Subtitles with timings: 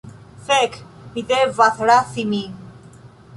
[0.45, 0.79] Fek'
[1.15, 2.59] mi devas razi min